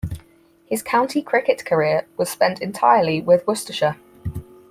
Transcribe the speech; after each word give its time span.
His 0.65 0.81
county 0.81 1.21
cricket 1.21 1.63
career 1.63 2.07
was 2.17 2.27
spent 2.31 2.59
entirely 2.59 3.21
with 3.21 3.45
Worcestershire. 3.45 3.97